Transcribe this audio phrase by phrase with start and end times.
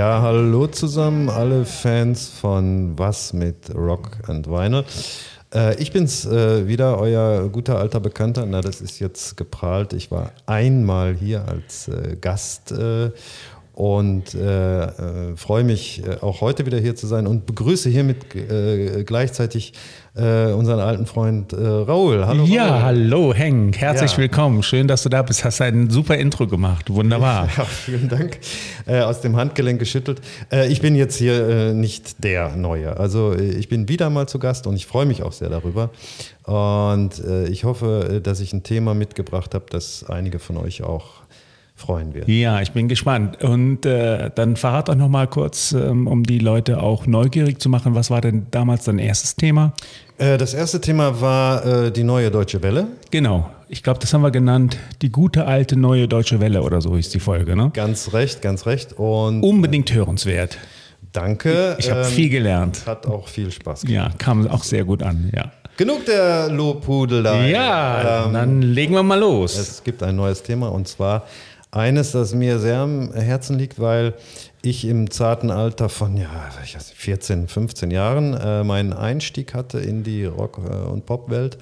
[0.00, 4.82] Ja, hallo zusammen, alle Fans von Was mit Rock and Vinyl.
[5.54, 8.46] Äh, ich bin's äh, wieder, euer guter alter Bekannter.
[8.46, 9.92] Na, das ist jetzt geprahlt.
[9.92, 12.72] Ich war einmal hier als äh, Gast
[13.80, 18.34] und äh, äh, freue mich äh, auch heute wieder hier zu sein und begrüße hiermit
[18.34, 19.72] äh, gleichzeitig
[20.12, 22.26] unseren alten Freund Raul.
[22.26, 22.44] Hallo.
[22.44, 22.82] Ja, Raul.
[22.82, 24.18] hallo Henk, herzlich ja.
[24.18, 24.64] willkommen.
[24.64, 25.44] Schön, dass du da bist.
[25.44, 26.90] Hast ein super Intro gemacht.
[26.90, 27.48] Wunderbar.
[27.56, 28.40] Ja, vielen Dank.
[28.86, 30.20] aus dem Handgelenk geschüttelt.
[30.68, 32.96] ich bin jetzt hier nicht der Neue.
[32.96, 35.90] Also ich bin wieder mal zu Gast und ich freue mich auch sehr darüber.
[36.44, 41.19] Und ich hoffe, dass ich ein Thema mitgebracht habe, das einige von euch auch
[41.80, 42.28] freuen wird.
[42.28, 43.42] Ja, ich bin gespannt.
[43.42, 47.68] Und äh, dann verrat doch noch mal kurz, ähm, um die Leute auch neugierig zu
[47.68, 47.94] machen.
[47.94, 49.72] Was war denn damals dein erstes Thema?
[50.18, 52.86] Äh, das erste Thema war äh, die neue Deutsche Welle.
[53.10, 53.50] Genau.
[53.68, 57.14] Ich glaube, das haben wir genannt, die gute alte neue Deutsche Welle oder so ist
[57.14, 57.70] die Folge, ne?
[57.72, 58.92] Ganz recht, ganz recht.
[58.92, 60.58] Und Unbedingt hörenswert.
[61.12, 61.76] Danke.
[61.78, 62.86] Ich, ich habe ähm, viel gelernt.
[62.86, 64.12] Hat auch viel Spaß gemacht.
[64.12, 65.50] Ja, kam auch sehr gut an, ja.
[65.76, 67.52] Genug der Lobhudelei.
[67.52, 69.56] Ja, ähm, dann legen wir mal los.
[69.56, 71.24] Es gibt ein neues Thema und zwar
[71.72, 74.14] eines, das mir sehr am Herzen liegt, weil
[74.62, 76.50] ich im zarten Alter von ja,
[76.94, 81.58] 14, 15 Jahren äh, meinen Einstieg hatte in die Rock- äh, und Popwelt.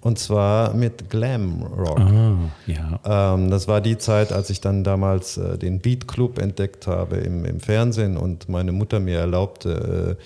[0.00, 1.98] Und zwar mit Glam Rock.
[1.98, 3.34] Ah, ja.
[3.34, 7.16] Ähm, das war die Zeit, als ich dann damals äh, den Beat Club entdeckt habe
[7.16, 10.16] im, im, Fernsehen und meine Mutter mir erlaubte,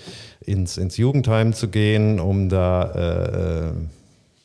[0.45, 3.71] äh, ins, ins Jugendheim zu gehen, um da äh, äh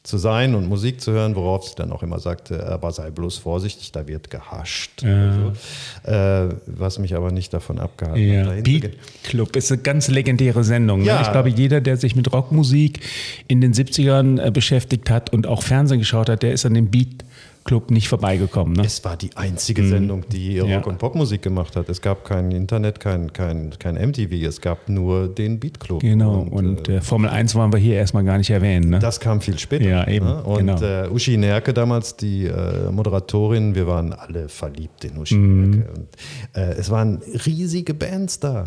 [0.08, 3.36] zu sein und Musik zu hören, worauf sie dann auch immer sagte, aber sei bloß
[3.36, 5.02] vorsichtig, da wird gehascht.
[5.02, 5.34] Ja.
[5.34, 6.10] So.
[6.10, 8.46] Äh, was mich aber nicht davon abgehalten ja.
[8.46, 8.64] hat.
[8.64, 8.92] Beat
[9.22, 11.00] Club ist eine ganz legendäre Sendung.
[11.00, 11.06] Ne?
[11.06, 11.16] Ja.
[11.16, 11.22] Ne?
[11.22, 13.00] Ich glaube, jeder, der sich mit Rockmusik
[13.48, 16.90] in den 70ern äh, beschäftigt hat und auch Fernsehen geschaut hat, der ist an dem
[16.90, 17.24] Beat
[17.68, 18.72] Club nicht vorbeigekommen.
[18.72, 18.84] Ne?
[18.86, 19.88] Es war die einzige mhm.
[19.90, 20.80] Sendung, die Rock- ja.
[20.84, 21.90] und Popmusik gemacht hat.
[21.90, 26.00] Es gab kein Internet, kein, kein, kein MTV, es gab nur den Beat Club.
[26.00, 28.88] Genau, und, und äh, Formel 1 wollen wir hier erstmal gar nicht erwähnen.
[28.88, 29.00] Ne?
[29.00, 29.86] Das kam viel später.
[29.86, 30.24] Ja, eben.
[30.24, 30.42] Ne?
[30.42, 30.82] Und genau.
[30.82, 35.70] äh, Uschi Nerke damals, die äh, Moderatorin, wir waren alle verliebt in Uschi mhm.
[35.70, 35.90] Nerke.
[35.90, 36.08] Und,
[36.54, 38.64] äh, es waren riesige Bands da.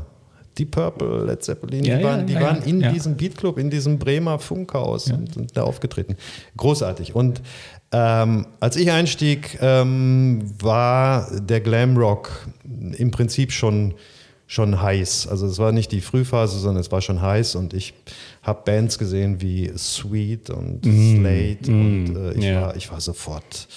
[0.57, 3.97] Die Purple, Led Zeppelin, ja, die waren, die ja, waren in diesem Beatclub, in diesem
[3.97, 6.17] Bremer Funkhaus und sind da aufgetreten.
[6.57, 7.15] Großartig.
[7.15, 7.41] Und
[7.93, 12.47] ähm, als ich einstieg, ähm, war der Glamrock
[12.97, 13.93] im Prinzip schon,
[14.47, 15.27] schon heiß.
[15.27, 17.93] Also es war nicht die Frühphase, sondern es war schon heiß und ich
[18.43, 22.61] habe Bands gesehen wie Sweet und mm, Slate mm, und äh, ich, yeah.
[22.61, 23.67] war, ich war sofort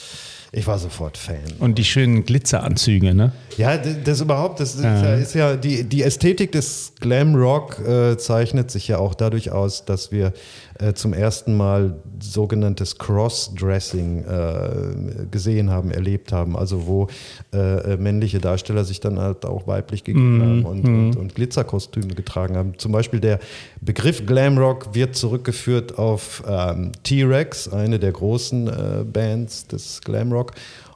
[0.56, 1.37] ich war sofort Fan.
[1.59, 3.32] Und die schönen Glitzeranzüge, ne?
[3.56, 8.16] Ja, das überhaupt, das ist ja, ist ja die, die Ästhetik des Glam Rock äh,
[8.16, 10.32] zeichnet sich ja auch dadurch aus, dass wir
[10.78, 16.56] äh, zum ersten Mal sogenanntes Cross-Dressing äh, gesehen haben, erlebt haben.
[16.56, 17.08] Also wo
[17.52, 20.86] äh, äh, männliche Darsteller sich dann halt auch weiblich gegeben mm, haben und, mm.
[20.86, 22.78] und, und, Glitzerkostüme getragen haben.
[22.78, 23.38] Zum Beispiel der
[23.80, 30.52] Begriff Glamrock wird zurückgeführt auf ähm, T-Rex, eine der großen äh, Bands des Glamrock.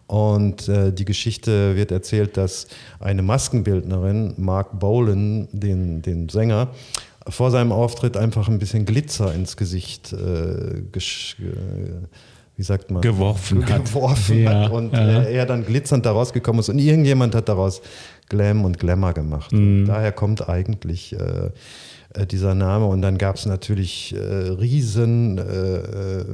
[0.09, 2.67] Und äh, die Geschichte wird erzählt, dass
[2.99, 6.69] eine Maskenbildnerin, Mark Bolan, den, den Sänger,
[7.29, 10.83] vor seinem Auftritt einfach ein bisschen Glitzer ins Gesicht äh,
[12.59, 13.03] wie sagt man?
[13.03, 13.85] Geworfen hat.
[13.85, 15.23] Geworfen ja, hat und ja.
[15.23, 17.81] er dann glitzernd daraus gekommen ist und irgendjemand hat daraus
[18.29, 19.53] Glam und Glamour gemacht.
[19.53, 19.87] Mhm.
[19.87, 21.51] daher kommt eigentlich äh,
[22.15, 26.25] äh, dieser Name und dann gab es natürlich äh, riesen äh, äh,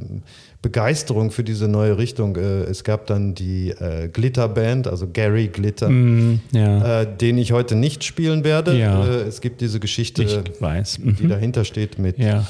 [0.63, 2.37] Begeisterung für diese neue Richtung.
[2.37, 3.75] Äh, es gab dann die
[4.13, 7.05] Glitter-Band, also Gary Glitter, mm, ja.
[7.05, 8.79] den ich heute nicht spielen werde.
[8.79, 9.05] Ja.
[9.05, 11.17] Es gibt diese Geschichte, mhm.
[11.17, 12.47] die dahinter steht mit, ja.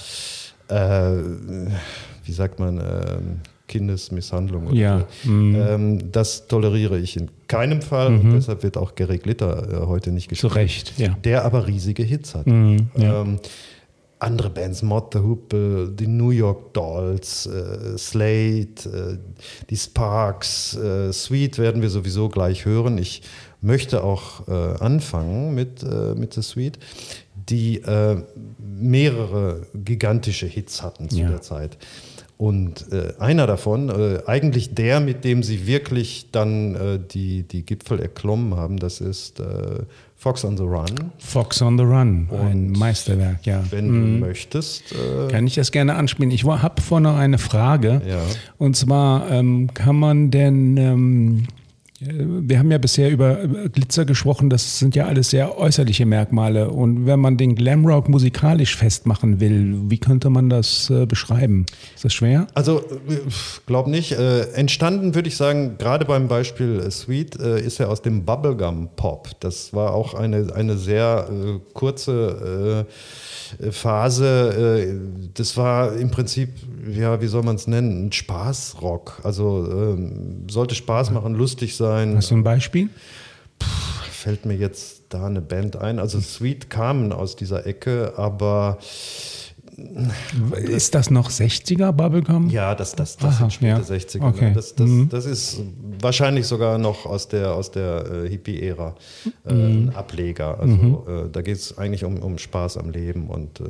[2.25, 4.73] Wie sagt man, ähm, Kindesmisshandlung.
[4.75, 5.07] ja.
[5.25, 5.31] So.
[5.31, 5.55] Mm.
[5.55, 8.21] Ähm, das toleriere ich in keinem Fall mhm.
[8.21, 10.53] und deshalb wird auch Gary Glitter äh, heute nicht gespielt.
[10.53, 11.17] Zu Recht, ja.
[11.25, 12.47] Der aber riesige Hits hat.
[12.47, 13.39] Mm, ähm,
[14.19, 19.19] andere Bands, Mod the Hoople, die New York Dolls, äh, Slate, äh,
[19.69, 22.99] die Sparks, äh, Sweet werden wir sowieso gleich hören.
[22.99, 23.23] Ich
[23.61, 26.79] möchte auch äh, anfangen mit, äh, mit The Sweet,
[27.35, 28.23] die äh,
[28.59, 31.29] mehrere gigantische Hits hatten zu ja.
[31.29, 31.77] der Zeit.
[32.37, 32.87] Und
[33.21, 33.91] einer davon,
[34.27, 39.41] eigentlich der, mit dem sie wirklich dann die, die Gipfel erklommen haben, das ist
[40.25, 41.13] Fox on the Run.
[41.19, 43.63] Fox on the Run, Und ein Meisterwerk, ja.
[43.71, 44.21] Wenn mhm.
[44.21, 44.93] du möchtest.
[44.93, 46.31] Äh kann ich das gerne anspielen.
[46.31, 48.01] Ich habe vorher noch eine Frage.
[48.09, 48.23] Ja.
[48.57, 51.47] Und zwar, ähm, kann man denn ähm,
[52.07, 56.71] Wir haben ja bisher über Glitzer gesprochen, das sind ja alles sehr äußerliche Merkmale.
[56.71, 61.65] Und wenn man den Glamrock musikalisch festmachen will, wie könnte man das äh, beschreiben?
[61.95, 62.47] Ist das schwer?
[62.55, 62.85] Also,
[63.67, 64.13] glaub nicht.
[64.13, 68.25] Äh, entstanden würde ich sagen, gerade beim Beispiel äh, Sweet äh, ist er aus dem
[68.25, 69.31] Bubblegum Pop.
[69.41, 74.99] Das war auch eine, eine sehr äh, kurze äh, Phase.
[75.35, 76.49] das war im Prinzip,
[76.93, 78.07] ja, wie soll man es nennen?
[78.07, 79.21] Ein Spaßrock.
[79.23, 81.94] Also ähm, sollte Spaß machen, lustig sein.
[82.17, 82.89] Hast du ein Beispiel?
[83.59, 83.67] Puh,
[84.11, 85.99] fällt mir jetzt da eine Band ein.
[85.99, 88.79] Also Sweet kamen aus dieser Ecke, aber
[90.57, 92.49] ist das noch 60er Bubblegum?
[92.49, 93.97] Ja, das, das, das Aha, sind späte ja.
[93.97, 94.21] 60er.
[94.21, 94.27] Ne?
[94.27, 94.53] Okay.
[94.55, 95.09] Das, das, mhm.
[95.09, 95.61] das ist
[96.01, 98.95] wahrscheinlich sogar noch aus der, aus der äh, Hippie-Ära
[99.47, 99.89] äh, mhm.
[99.89, 100.61] ein Ableger.
[100.61, 101.27] Also mhm.
[101.27, 103.65] äh, da geht es eigentlich um, um Spaß am Leben und äh,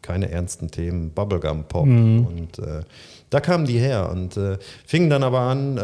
[0.00, 1.10] keine ernsten Themen.
[1.10, 2.26] Bubblegum-Pop mhm.
[2.26, 2.82] und äh,
[3.30, 5.78] da kamen die her und äh, fingen dann aber an,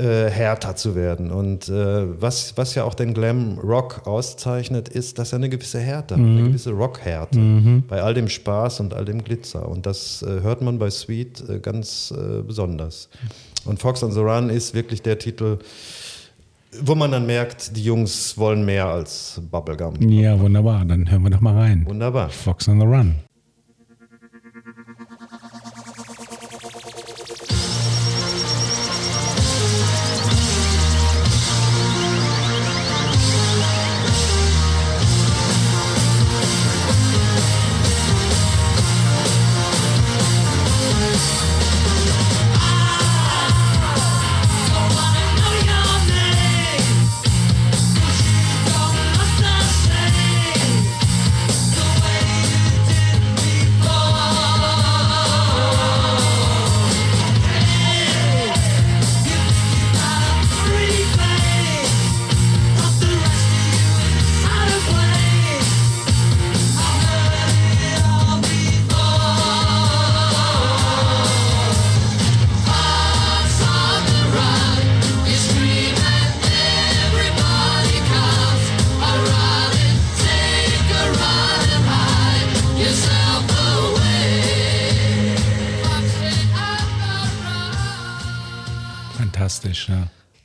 [0.00, 1.30] äh, äh, härter zu werden.
[1.30, 5.78] Und äh, was, was ja auch den Glam Rock auszeichnet, ist, dass er eine gewisse
[5.78, 6.38] Härte mhm.
[6.38, 7.84] eine gewisse Rockhärte mhm.
[7.86, 9.68] bei all dem Spaß und all dem Glitzer.
[9.68, 12.12] Und das äh, hört man bei Sweet äh, ganz
[12.46, 13.08] besonders.
[13.64, 15.58] Und Fox on the Run ist wirklich der Titel,
[16.82, 19.96] wo man dann merkt, die Jungs wollen mehr als Bubblegum.
[20.08, 20.84] Ja, wunderbar.
[20.84, 21.84] Dann hören wir doch mal rein.
[21.86, 22.30] Wunderbar.
[22.30, 23.16] Fox on the Run.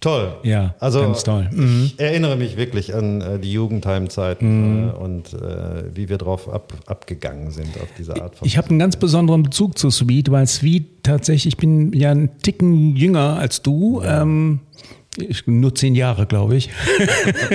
[0.05, 0.35] Toll.
[0.43, 1.49] Ja, also, ganz toll.
[1.51, 1.85] Mhm.
[1.85, 4.89] Ich erinnere mich wirklich an äh, die Jugendheimzeiten mhm.
[4.89, 8.47] äh, und äh, wie wir drauf ab, abgegangen sind auf diese Art von.
[8.47, 12.37] Ich habe einen ganz besonderen Bezug zu Sweet, weil Sweet tatsächlich, ich bin ja einen
[12.37, 14.03] Ticken jünger als du.
[14.03, 14.21] Ja.
[14.21, 14.59] Ähm,
[15.17, 16.69] ich, nur zehn Jahre, glaube ich.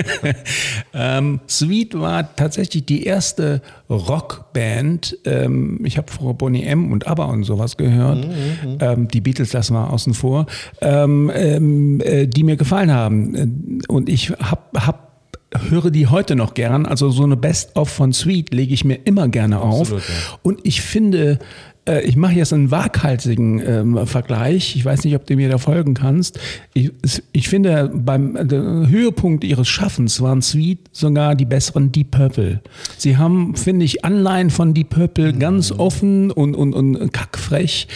[0.93, 5.17] ähm, Sweet war tatsächlich die erste Rockband.
[5.25, 8.25] Ähm, ich habe vor Bonnie M und ABBA und sowas gehört.
[8.25, 10.45] Mhm, mhm, ähm, die Beatles lassen wir außen vor,
[10.81, 13.81] ähm, ähm, äh, die mir gefallen haben.
[13.87, 15.11] Und ich habe hab
[15.69, 16.85] höre die heute noch gern.
[16.85, 20.09] Also so eine Best-of von Sweet lege ich mir immer gerne Absolut, auf.
[20.09, 20.39] Ja.
[20.43, 21.39] Und ich finde,
[21.91, 24.75] äh, ich mache jetzt einen waghalsigen ähm, Vergleich.
[24.75, 26.39] Ich weiß nicht, ob du mir da folgen kannst.
[26.73, 26.91] Ich,
[27.31, 32.61] ich finde, beim Höhepunkt ihres Schaffens waren Sweet sogar die besseren Deep Purple.
[32.97, 37.87] Sie haben, finde ich, Anleihen von Deep Purple ganz offen und, und, und kackfrech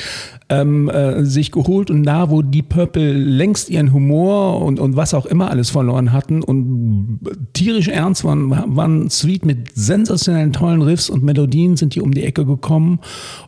[0.49, 5.13] ähm, äh, sich geholt und da, wo die Purple längst ihren Humor und, und was
[5.13, 7.19] auch immer alles verloren hatten und
[7.53, 12.23] tierisch ernst waren, waren Sweet mit sensationellen tollen Riffs und Melodien sind die um die
[12.23, 12.99] Ecke gekommen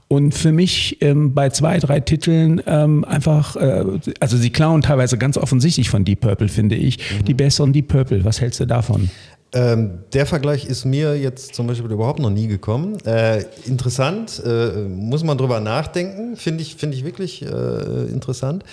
[0.07, 3.83] und für mich ähm, bei zwei, drei Titeln ähm, einfach, äh,
[4.19, 7.25] also sie klauen teilweise ganz offensichtlich von Deep Purple, finde ich, mhm.
[7.25, 8.23] die besseren Deep Purple.
[8.25, 9.09] Was hältst du davon?
[9.57, 12.97] Ähm, der Vergleich ist mir jetzt zum Beispiel überhaupt noch nie gekommen.
[13.05, 18.63] Äh, interessant, äh, muss man drüber nachdenken, finde ich, find ich wirklich äh, interessant.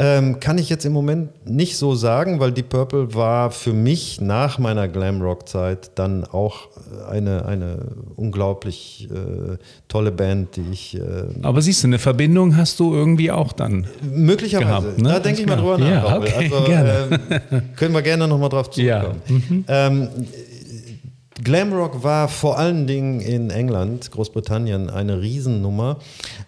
[0.00, 4.20] Ähm, kann ich jetzt im Moment nicht so sagen, weil Deep Purple war für mich
[4.20, 6.68] nach meiner Glamrock-Zeit dann auch
[7.10, 7.78] eine, eine
[8.14, 9.56] unglaublich äh,
[9.88, 10.94] tolle Band, die ich.
[10.94, 11.00] Äh,
[11.42, 13.88] Aber siehst du, eine Verbindung hast du irgendwie auch dann.
[14.08, 14.68] Möglicherweise.
[14.68, 15.08] Gehabt, ne?
[15.08, 15.88] Da denke ich mal drüber nach.
[15.90, 17.20] Ja, okay, also, gerne.
[17.50, 19.20] Ähm, können wir gerne nochmal drauf zurückkommen.
[19.28, 19.34] Ja.
[19.34, 19.64] Mhm.
[19.66, 20.08] Ähm,
[21.42, 25.98] Glamrock war vor allen Dingen in England, Großbritannien, eine Riesennummer.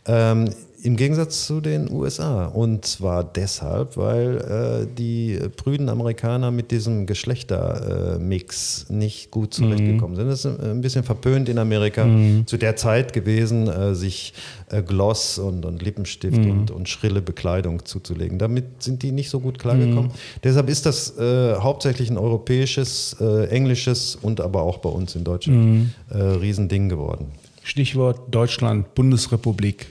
[0.06, 0.50] Ähm,
[0.82, 2.46] im Gegensatz zu den USA.
[2.46, 10.12] Und zwar deshalb, weil äh, die prüden Amerikaner mit diesem Geschlechtermix äh, nicht gut zurechtgekommen
[10.12, 10.16] mhm.
[10.16, 10.28] sind.
[10.28, 12.46] Das ist ein bisschen verpönt in Amerika mhm.
[12.46, 14.32] zu der Zeit gewesen, äh, sich
[14.70, 16.50] äh, Gloss und, und Lippenstift mhm.
[16.50, 18.38] und, und, schrille Bekleidung zuzulegen.
[18.38, 20.10] Damit sind die nicht so gut klargekommen.
[20.10, 20.40] Mhm.
[20.44, 25.24] Deshalb ist das äh, hauptsächlich ein europäisches, äh, englisches und aber auch bei uns in
[25.24, 25.90] Deutschland mhm.
[26.10, 27.26] Riesending geworden.
[27.62, 29.88] Stichwort Deutschland, Bundesrepublik.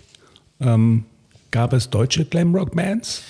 [0.59, 1.05] Ähm,
[1.51, 3.23] gab es deutsche Glamrock-Bands?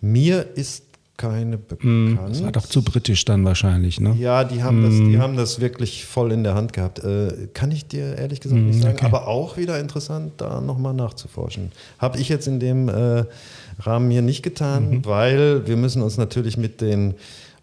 [0.00, 0.84] Mir ist
[1.16, 2.18] keine bekannt.
[2.30, 4.16] Das war doch zu britisch dann wahrscheinlich, ne?
[4.18, 6.98] Ja, die haben, das, die haben das wirklich voll in der Hand gehabt.
[6.98, 9.06] Äh, kann ich dir ehrlich gesagt nicht sagen, okay.
[9.06, 11.70] aber auch wieder interessant, da nochmal nachzuforschen.
[11.98, 13.24] Habe ich jetzt in dem äh,
[13.78, 17.14] Rahmen hier nicht getan, weil wir müssen uns natürlich mit den,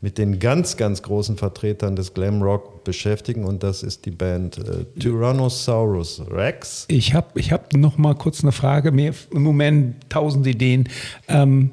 [0.01, 4.58] mit den ganz, ganz großen Vertretern des Glam Rock beschäftigen und das ist die Band
[4.58, 6.86] äh, Tyrannosaurus Rex.
[6.88, 8.91] Ich habe ich hab noch mal kurz eine Frage.
[8.91, 10.88] Mir im Moment tausend Ideen.
[11.27, 11.72] Ähm,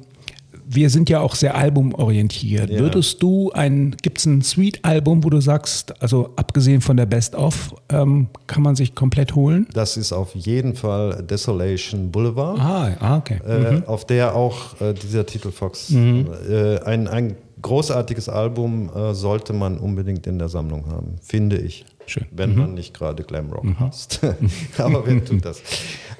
[0.69, 2.69] wir sind ja auch sehr albumorientiert.
[2.69, 2.79] Ja.
[2.79, 7.73] Würdest du ein, gibt es ein Sweet-Album, wo du sagst, also abgesehen von der Best-of,
[7.87, 9.67] ähm, kann man sich komplett holen?
[9.73, 12.59] Das ist auf jeden Fall Desolation Boulevard.
[12.59, 13.39] Ah, ah okay.
[13.47, 19.53] äh, auf der auch äh, dieser Titel Fox, äh, ein, ein großartiges Album äh, sollte
[19.53, 21.85] man unbedingt in der Sammlung haben, finde ich.
[22.05, 22.25] Schön.
[22.31, 24.21] Wenn man nicht gerade Glamrock hasst.
[24.77, 25.61] Aber wer tut das?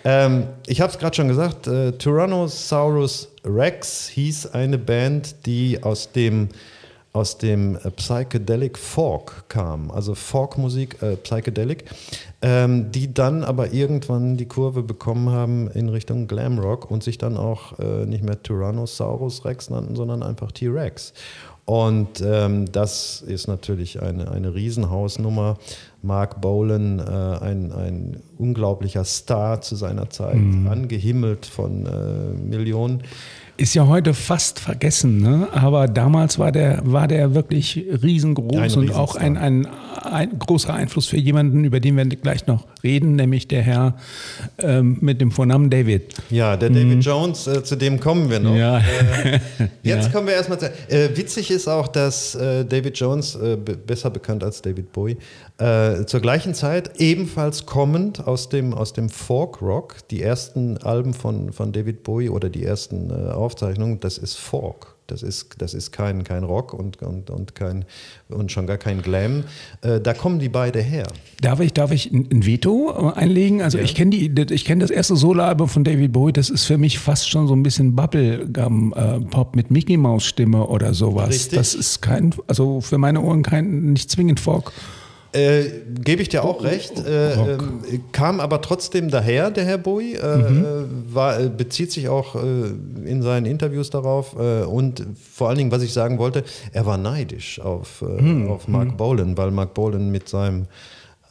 [0.03, 6.11] Ähm, ich habe es gerade schon gesagt, äh, Tyrannosaurus Rex hieß eine Band, die aus
[6.11, 6.49] dem
[7.17, 11.85] aus dem äh, Psychedelic Folk kam, also Folkmusik, äh, Psychedelic,
[12.43, 17.35] ähm, die dann aber irgendwann die Kurve bekommen haben in Richtung Glamrock und sich dann
[17.35, 21.13] auch äh, nicht mehr Tyrannosaurus Rex nannten, sondern einfach T-Rex.
[21.65, 25.57] Und ähm, das ist natürlich eine, eine Riesenhausnummer.
[26.03, 30.37] Mark Bolan, äh, ein, ein unglaublicher Star zu seiner Zeit,
[30.69, 33.03] angehimmelt von äh, Millionen.
[33.59, 35.47] Ist ja heute fast vergessen, ne?
[35.51, 39.67] aber damals war der, war der wirklich riesengroß Ein und auch ein, ein,
[40.03, 43.95] ein großer Einfluss für jemanden, über den wir gleich noch reden, nämlich der Herr
[44.59, 46.13] ähm, mit dem Vornamen David.
[46.29, 48.55] Ja, der David Jones, äh, zu dem kommen wir noch.
[48.55, 48.77] Ja.
[48.77, 49.39] Äh,
[49.81, 50.09] jetzt Ja.
[50.11, 50.67] kommen wir erstmal zu.
[50.89, 55.17] Äh, witzig ist auch, dass äh, David Jones, äh, be- besser bekannt als David Bowie,
[55.57, 61.15] äh, zur gleichen Zeit ebenfalls kommend aus dem, aus dem Folk Rock, die ersten Alben
[61.15, 63.13] von, von David Bowie oder die ersten äh,
[63.47, 64.95] Aufzeichnungen, das ist Folk.
[65.07, 67.85] Das ist, das ist kein, kein Rock und, und, und, kein,
[68.27, 69.45] und schon gar kein Glam.
[69.81, 71.07] Äh, da kommen die beide her.
[71.41, 73.61] Darf ich, darf ich ein Veto einlegen?
[73.61, 73.85] Also Ja.
[73.85, 76.33] ich kenne die, ich kenne das erste Soloalbum von David Bowie.
[76.33, 80.93] Das ist für mich fast schon so ein bisschen Bubblegum-Pop mit Mickey Maus Stimme oder
[80.93, 81.29] sowas.
[81.29, 81.57] Richtig.
[81.57, 84.73] Das ist kein, also für meine Ohren kein, nicht zwingend Folk.
[85.33, 85.63] Äh,
[86.03, 87.05] Gebe ich dir auch recht.
[87.05, 87.47] Äh, Rock.
[87.89, 90.15] ähm, kam aber trotzdem daher, der Herr Bowie.
[90.15, 92.39] Äh, äh, war, äh, bezieht sich auch äh,
[93.05, 94.35] in seinen Interviews darauf.
[94.39, 98.67] Äh, und vor allen Dingen, was ich sagen wollte, er war neidisch auf, äh, auf
[98.67, 100.65] Mark Bolan, weil Mark Bolan mit seinem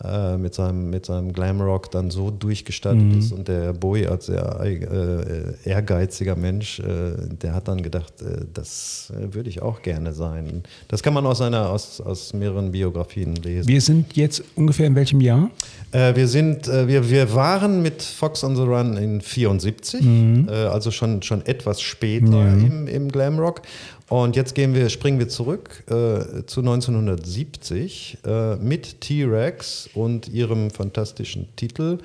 [0.05, 4.61] äh, mit seinem, mit seinem Glamrock dann so durchgestattet ist und der Bowie als sehr
[4.61, 10.13] äh, ehrgeiziger Mensch, äh, der hat dann gedacht, äh, das äh, würde ich auch gerne
[10.13, 10.65] sein.
[10.89, 13.69] Das kann man aus, einer, aus, aus mehreren Biografien lesen.
[13.69, 15.51] Wir sind jetzt ungefähr in welchem Jahr?
[15.93, 20.51] Äh, wir sind, äh, wir, wir waren mit Fox on the Run in 74, äh,
[20.51, 23.63] also schon, schon etwas später im, im Glamrock.
[24.09, 30.71] Und jetzt gehen wir, springen wir zurück äh, zu 1970 äh, mit T-Rex und ihrem
[30.71, 31.99] fantastischen Titel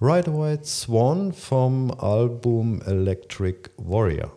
[0.00, 4.32] Ride White Swan vom Album Electric Warrior.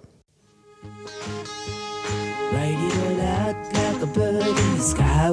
[2.52, 5.32] Ride it all out like a bird in the sky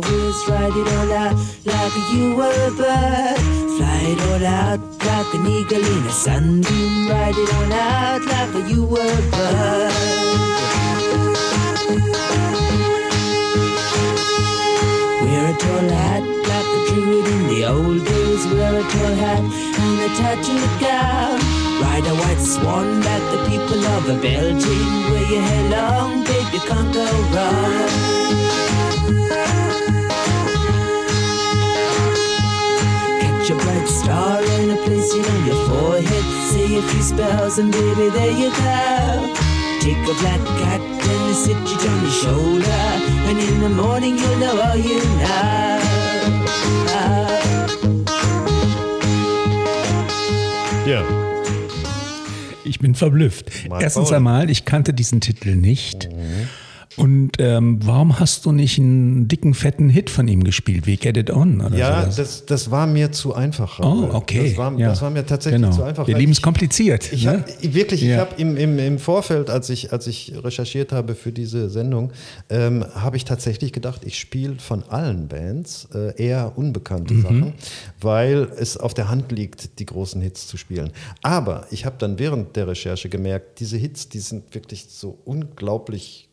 [0.48, 3.38] ride it all out like you were a bird.
[3.76, 7.08] Fly it all out like an eagle in a sunbeam.
[7.08, 10.73] Ride it all out like you were a bird.
[11.84, 11.96] Wear
[15.44, 18.46] a tall hat like a druid in the old days.
[18.46, 19.44] Wear a tall hat
[19.84, 21.38] and a tattooed gown.
[21.82, 25.10] Ride a white swan like the people of a Belgium.
[25.10, 28.14] Wear your hair long, babe, you can't go wrong.
[33.44, 36.24] A bright star in a placing on your forehead.
[36.50, 39.34] Say a few spells and baby, there you go.
[39.80, 40.80] Take a black cat
[41.34, 42.80] and sit it on your shoulder.
[43.28, 45.80] And in the morning you'll know all you know.
[50.86, 51.02] Ja.
[52.64, 53.68] Ich bin verblüfft.
[53.68, 56.08] Mark Erstens einmal, ich kannte diesen Titel nicht.
[56.96, 61.16] Und ähm, warum hast du nicht einen dicken, fetten Hit von ihm gespielt, wie Get
[61.16, 61.60] It On?
[61.60, 62.16] Oder Ja, sowas?
[62.16, 63.80] das, das war mir zu einfach.
[63.80, 64.48] Oh, okay.
[64.50, 64.88] Das war, ja.
[64.90, 65.74] das war mir tatsächlich genau.
[65.74, 66.06] zu einfach.
[66.06, 67.12] Wir lieben es ich- kompliziert.
[67.12, 67.32] Ich ne?
[67.32, 68.18] habe wirklich, ich Ja.
[68.18, 72.12] habe im, im, im Vorfeld, als ich, als ich recherchiert habe für diese Sendung,
[72.48, 77.54] ähm, habe ich tatsächlich gedacht, ich spiele von allen Bands äh, eher unbekannte Sachen,
[78.00, 80.90] weil es auf der Hand liegt, die großen Hits zu spielen.
[81.22, 86.23] Aber ich habe dann während der Recherche gemerkt, diese Hits, die sind wirklich so unglaublich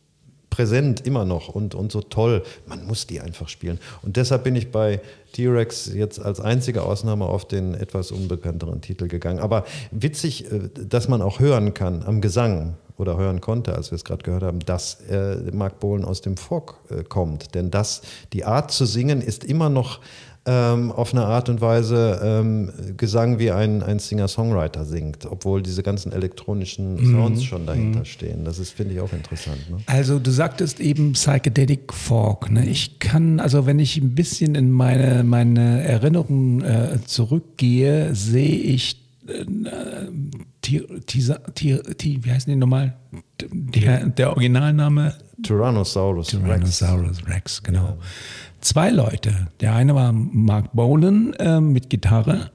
[0.52, 2.42] präsent immer noch und, und so toll.
[2.66, 3.80] Man muss die einfach spielen.
[4.02, 5.00] Und deshalb bin ich bei
[5.32, 9.38] T-Rex jetzt als einzige Ausnahme auf den etwas unbekannteren Titel gegangen.
[9.38, 13.96] Aber witzig, äh, dass man auch hören kann am Gesang oder hören konnte, als wir
[13.96, 17.54] es gerade gehört haben, dass äh, Mark Bohlen aus dem Folk äh, kommt.
[17.54, 18.02] Denn das,
[18.34, 20.00] die Art zu singen ist immer noch
[20.44, 25.84] ähm, auf eine Art und Weise ähm, Gesang wie ein, ein Singer-Songwriter singt, obwohl diese
[25.84, 27.44] ganzen elektronischen Sounds mhm.
[27.44, 28.04] schon dahinter mhm.
[28.04, 28.44] stehen.
[28.44, 29.58] Das ist, finde ich, auch interessant.
[29.70, 29.78] Ne?
[29.86, 32.50] Also du sagtest eben Psychedelic Folk.
[32.50, 32.66] Ne?
[32.66, 39.00] Ich kann, also wenn ich ein bisschen in meine, meine Erinnerungen äh, zurückgehe, sehe ich
[39.28, 39.44] äh,
[40.60, 42.96] Teaser, wie heißen die nochmal?
[43.40, 45.14] Der, der Originalname?
[45.42, 47.84] Tyrannosaurus, Tyrannosaurus Rex, Rex genau.
[47.84, 47.96] Ja
[48.62, 49.48] zwei Leute.
[49.60, 52.50] Der eine war Mark Bolan äh, mit Gitarre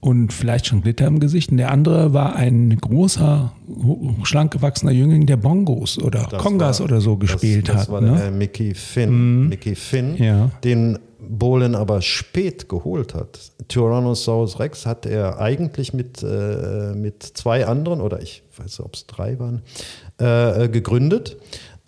[0.00, 1.50] und vielleicht schon Glitter im Gesicht.
[1.50, 3.52] Und der andere war ein großer,
[4.22, 7.88] schlank gewachsener Jüngling, der Bongos oder das Kongas war, oder so gespielt das, das hat.
[7.88, 8.18] Das war ne?
[8.18, 9.48] der Mickey Finn, mhm.
[9.48, 10.50] Mickey Finn ja.
[10.64, 13.38] den Bolan aber spät geholt hat.
[13.68, 18.94] Tyrannosaurus Rex hat er eigentlich mit, äh, mit zwei anderen, oder ich weiß nicht, ob
[18.94, 19.62] es drei waren,
[20.18, 21.36] äh, gegründet.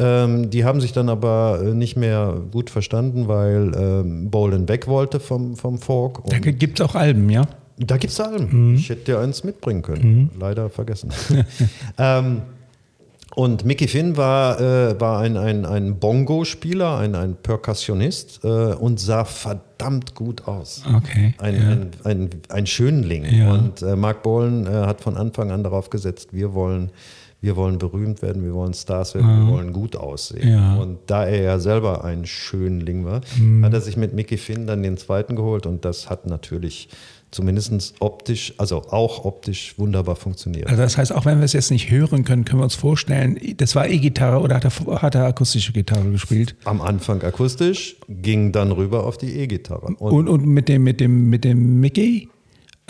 [0.01, 4.89] Ähm, die haben sich dann aber äh, nicht mehr gut verstanden, weil ähm, Bolan weg
[4.89, 6.21] wollte vom, vom Folk.
[6.27, 7.47] da gibt es auch Alben, ja?
[7.77, 8.71] Da gibt es Alben.
[8.71, 8.75] Mhm.
[8.77, 10.15] Ich hätte dir eins mitbringen können.
[10.15, 10.31] Mhm.
[10.41, 11.11] Leider vergessen.
[11.99, 12.43] ähm,
[13.37, 18.99] und Mickey Finn war, äh, war ein, ein, ein Bongo-Spieler, ein, ein Perkussionist äh, und
[18.99, 20.83] sah verdammt gut aus.
[20.97, 21.35] Okay.
[21.39, 21.61] Ein, ja.
[21.69, 23.25] ein, ein, ein Schönling.
[23.25, 23.53] Ja.
[23.53, 26.91] Und äh, Mark Bolan äh, hat von Anfang an darauf gesetzt, wir wollen
[27.41, 29.47] wir wollen berühmt werden, wir wollen Stars werden, mhm.
[29.47, 30.49] wir wollen gut aussehen.
[30.49, 30.77] Ja.
[30.77, 33.65] Und da er ja selber ein Schönling war, mhm.
[33.65, 36.89] hat er sich mit Mickey Finn dann den zweiten geholt und das hat natürlich
[37.31, 40.67] zumindest optisch, also auch optisch wunderbar funktioniert.
[40.67, 43.39] Also das heißt, auch wenn wir es jetzt nicht hören können, können wir uns vorstellen,
[43.57, 46.57] das war E-Gitarre oder hat er, hat er akustische Gitarre gespielt?
[46.65, 49.87] Am Anfang akustisch, ging dann rüber auf die E-Gitarre.
[49.87, 52.29] Und, und, und, mit, dem, mit, dem, mit dem Mickey?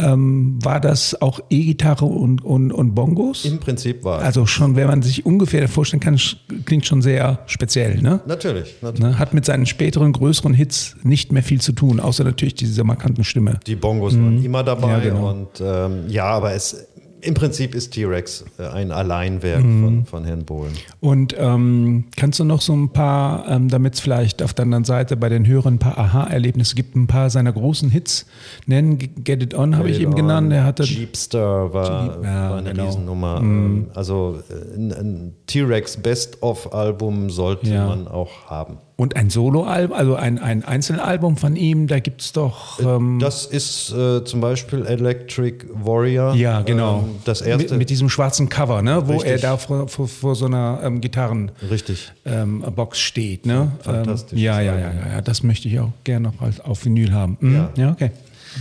[0.00, 3.44] Ähm, war das auch E-Gitarre und, und, und Bongos?
[3.44, 4.24] Im Prinzip war es.
[4.24, 6.18] Also schon, wenn man sich ungefähr vorstellen kann,
[6.64, 8.20] klingt schon sehr speziell, ne?
[8.26, 9.00] Natürlich, natürlich.
[9.00, 9.18] Ne?
[9.18, 13.24] Hat mit seinen späteren, größeren Hits nicht mehr viel zu tun, außer natürlich dieser markanten
[13.24, 13.60] Stimme.
[13.66, 14.24] Die Bongos mhm.
[14.24, 15.30] waren immer dabei ja, genau.
[15.30, 16.88] und ähm, ja, aber es
[17.22, 19.84] im Prinzip ist T-Rex äh, ein Alleinwerk mhm.
[19.84, 20.72] von, von, Herrn Bohlen.
[21.00, 24.84] Und ähm, kannst du noch so ein paar, ähm, damit es vielleicht auf der anderen
[24.84, 28.26] Seite bei den Hörern ein paar Aha-Erlebnisse gibt, ein paar seiner großen Hits
[28.66, 28.98] nennen?
[28.98, 30.52] Get It On habe ich eben genannt.
[30.52, 32.86] Er hatte Jeepstar war, Jeep, ja, war eine genau.
[32.86, 33.40] Riesennummer.
[33.40, 33.86] Mhm.
[33.94, 37.86] Also äh, ein, ein T-Rex Best-of-Album sollte ja.
[37.86, 38.78] man auch haben.
[39.00, 42.78] Und ein Soloalbum, also ein, ein Einzelalbum von ihm, da gibt es doch.
[42.80, 46.34] Äh, ähm das ist äh, zum Beispiel Electric Warrior.
[46.34, 46.98] Ja, genau.
[46.98, 47.68] Ähm, das erste.
[47.68, 49.08] Mit, mit, diesem schwarzen Cover, ne?
[49.08, 53.46] wo er da vor, vor, vor so einer ähm, Gitarrenbox ähm, steht.
[53.46, 53.72] Ne?
[53.80, 54.38] Fantastisch.
[54.38, 57.14] Ähm, ja, ja, ja, ja, ja, das möchte ich auch gerne noch als, auf Vinyl
[57.14, 57.38] haben.
[57.40, 57.54] Mhm.
[57.54, 57.70] Ja.
[57.76, 58.10] ja, okay.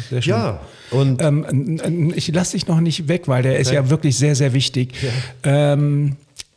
[0.10, 0.32] Sehr schön.
[0.32, 3.62] Ja, und ähm, ich lasse dich noch nicht weg, weil der okay.
[3.62, 4.94] ist ja wirklich sehr, sehr wichtig.
[5.44, 5.74] Ja.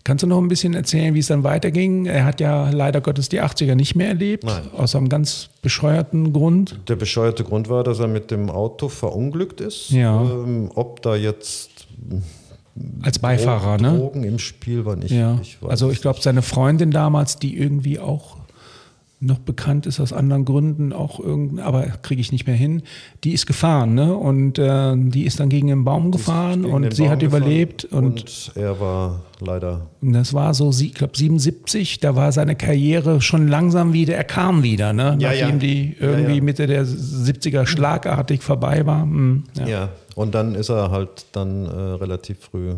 [0.04, 2.06] Kannst du noch ein bisschen erzählen, wie es dann weiterging?
[2.06, 4.62] Er hat ja leider Gottes die 80er nicht mehr erlebt, Nein.
[4.76, 6.80] aus einem ganz bescheuerten Grund.
[6.88, 9.90] Der bescheuerte Grund war, dass er mit dem Auto verunglückt ist.
[9.90, 10.20] Ja.
[10.22, 11.86] Ähm, ob da jetzt
[13.02, 13.98] als Beifahrer, Drogen ne?
[13.98, 15.38] Drogen im Spiel waren, ich, ja.
[15.40, 18.38] ich Also ich glaube, seine Freundin damals, die irgendwie auch
[19.22, 22.82] noch bekannt ist aus anderen Gründen, auch irgend, aber kriege ich nicht mehr hin.
[23.22, 24.14] Die ist gefahren, ne?
[24.14, 27.84] Und äh, die ist dann gegen den Baum gefahren und sie Baum hat überlebt.
[27.84, 29.86] Und, und, er war leider.
[30.00, 34.64] Das war so, ich glaube 77, da war seine Karriere schon langsam wieder, er kam
[34.64, 35.16] wieder, ne?
[35.20, 35.56] Ja, Nachdem ja.
[35.56, 39.02] die irgendwie ja, Mitte der 70er schlagartig vorbei war.
[39.02, 39.90] Hm, ja.
[40.16, 42.74] und dann ist er halt dann äh, relativ früh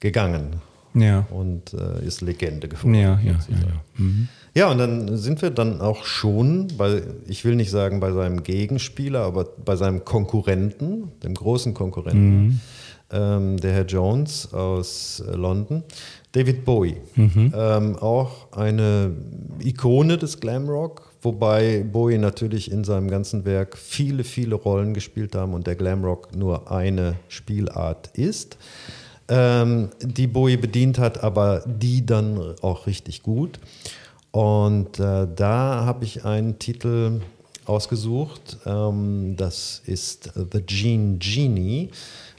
[0.00, 0.56] gegangen.
[0.96, 1.26] Ja.
[1.30, 2.94] Und äh, ist Legende geworden.
[2.94, 3.36] Ja, ja, ja.
[3.50, 3.82] ja.
[3.96, 4.28] Mhm.
[4.56, 8.42] Ja, und dann sind wir dann auch schon bei, ich will nicht sagen bei seinem
[8.42, 12.60] Gegenspieler, aber bei seinem Konkurrenten, dem großen Konkurrenten, mhm.
[13.10, 15.82] ähm, der Herr Jones aus äh, London,
[16.32, 16.96] David Bowie.
[17.16, 17.52] Mhm.
[17.54, 19.12] Ähm, auch eine
[19.62, 25.52] Ikone des Glamrock, wobei Bowie natürlich in seinem ganzen Werk viele, viele Rollen gespielt haben
[25.52, 28.56] und der Glamrock nur eine Spielart ist.
[29.28, 33.58] Ähm, die Bowie bedient hat, aber die dann auch richtig gut.
[34.30, 37.20] Und äh, da habe ich einen Titel
[37.64, 38.58] ausgesucht.
[38.66, 41.90] Ähm, das ist The Gene Genie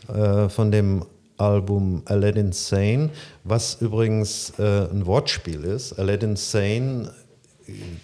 [0.07, 1.03] äh, von dem
[1.37, 3.09] Album Aladdin Sane,
[3.43, 5.93] was übrigens äh, ein Wortspiel ist.
[5.99, 7.11] Aladdin Sane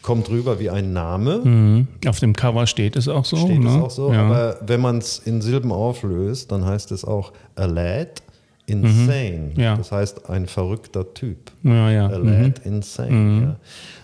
[0.01, 1.39] kommt rüber wie ein Name.
[1.43, 1.87] Mhm.
[2.07, 3.37] Auf dem Cover steht es auch so.
[3.37, 3.69] Steht ne?
[3.69, 4.23] es auch so, ja.
[4.23, 8.21] aber wenn man es in Silben auflöst, dann heißt es auch Alad
[8.65, 9.51] insane.
[9.53, 9.59] Mhm.
[9.59, 9.75] Ja.
[9.75, 11.51] Das heißt, ein verrückter Typ.
[11.63, 12.07] Ja, ja.
[12.07, 12.41] A Mhm.
[12.43, 13.57] lad insane.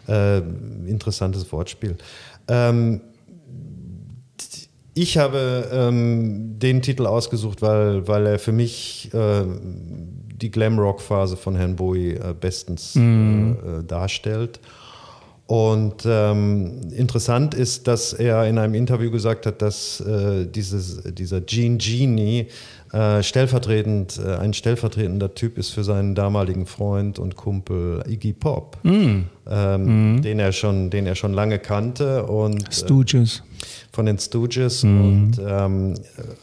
[0.07, 0.37] Ja.
[0.37, 0.41] Äh,
[0.87, 1.95] interessantes Wortspiel.
[2.47, 3.01] Ähm,
[4.95, 9.43] ich habe ähm, den Titel ausgesucht, weil, weil er für mich äh,
[10.41, 13.55] die Glamrock-Phase von Herrn Bowie äh, bestens äh, äh,
[13.87, 14.59] darstellt.
[15.45, 21.41] Und ähm, interessant ist, dass er in einem Interview gesagt hat, dass äh, dieses, dieser
[21.41, 22.47] Gene Genie
[22.91, 28.77] äh, stellvertretend, äh, ein stellvertretender Typ ist für seinen damaligen Freund und Kumpel Iggy Pop,
[28.83, 33.41] ähm, Den, er schon, den er schon lange kannte und äh, Stooges.
[33.91, 35.95] von den Stooges und ähm,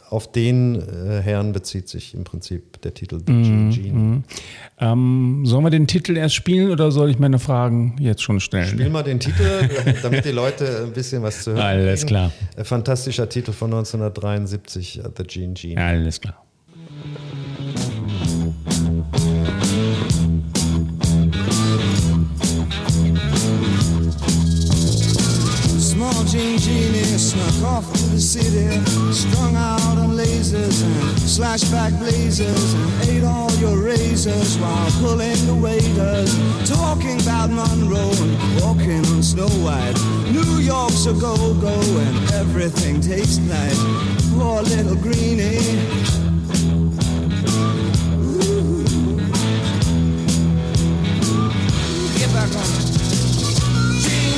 [0.09, 4.21] auf den äh, Herrn bezieht sich im Prinzip der Titel Gene Genie.
[4.79, 8.67] Ähm, sollen wir den Titel erst spielen oder soll ich meine Fragen jetzt schon stellen?
[8.67, 9.69] Spiel mal den Titel,
[10.03, 12.07] damit die Leute ein bisschen was zu hören Alles kriegen.
[12.09, 12.31] klar.
[12.55, 15.81] Äh, Fantastischer Titel von 1973, äh, The Gene Gene.
[15.83, 16.36] Alles klar.
[25.79, 28.67] Small Jean Genie snuck off to the city,
[29.13, 35.55] strung out on lasers and slashback blazers, and ate all your razors while pulling the
[35.55, 39.97] waiters, talking about Monroe and walking on Snow White.
[40.31, 43.79] New York's a go-go and everything tastes nice.
[44.33, 46.26] Poor little greenie.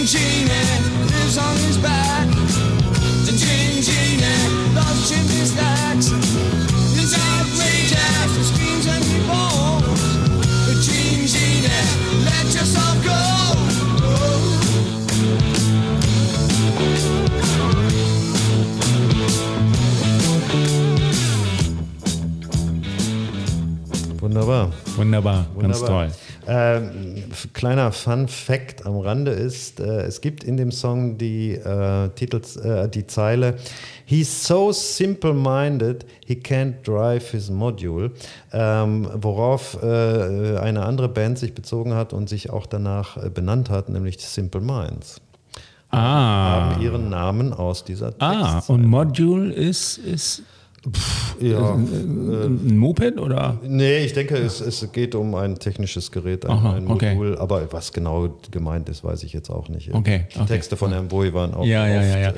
[0.06, 2.28] Gene eh, Genie lives on his back.
[3.26, 6.08] The Gene Genie loves chimney stacks.
[6.96, 9.84] His outrageous, he screams and he falls.
[10.68, 13.20] The Gene eh, Genie, let yourself go.
[24.22, 24.72] Wunderbar.
[24.98, 26.08] Wunderbar, ganz Wunderbar.
[26.08, 26.29] toll.
[26.52, 32.10] F- kleiner Fun Fact am Rande ist, äh, es gibt in dem Song die, äh,
[32.16, 33.56] Titels, äh, die Zeile
[34.06, 38.12] He's so simple-minded, he can't drive his module,
[38.52, 43.70] ähm, worauf äh, eine andere Band sich bezogen hat und sich auch danach äh, benannt
[43.70, 45.22] hat, nämlich Simple Minds.
[45.92, 46.72] Ah.
[46.72, 48.80] Haben ihren Namen aus dieser Ah, Textzeile.
[48.80, 50.44] und Module ist, ist
[51.40, 51.74] ja.
[51.74, 53.60] ein Moped oder?
[53.64, 57.16] Nee, ich denke, es, es geht um ein technisches Gerät, ein, Aha, ein okay.
[57.16, 59.94] Modul, aber was genau gemeint ist, weiß ich jetzt auch nicht.
[59.94, 60.48] Okay, Die okay.
[60.48, 62.30] Texte von Herrn Bowie waren auch Ja, oft ja, ja.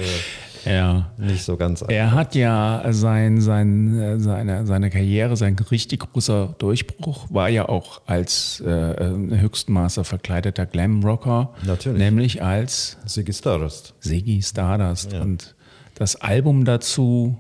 [0.65, 1.11] Äh, Ja.
[1.17, 7.25] nicht so ganz Er hat ja sein, sein, seine, seine Karriere, sein richtig großer Durchbruch
[7.29, 11.53] war ja auch als äh, äh, höchsten Maße verkleideter Glam-Rocker.
[11.65, 11.97] Natürlich.
[11.99, 13.93] Nämlich als Ziggy Stardust.
[14.01, 15.13] Ziggy Stardust.
[15.13, 15.55] Und
[15.95, 17.37] das Album dazu